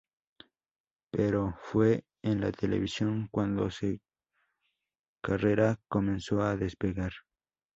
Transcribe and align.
Pero 1.11 1.59
fue 1.61 2.05
en 2.23 2.41
la 2.41 2.51
televisión 2.51 3.27
cuando 3.29 3.69
se 3.69 4.01
carrera 5.21 5.79
comenzó 5.89 6.41
a 6.41 6.55
despegar. 6.57 7.11